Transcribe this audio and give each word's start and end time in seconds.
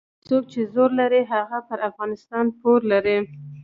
څوک 0.27 0.43
چې 0.51 0.59
زور 0.73 0.89
لري 0.99 1.21
هغه 1.33 1.59
پر 1.67 1.79
افغانستان 1.89 2.45
پور 2.59 2.79
لري. 2.91 3.17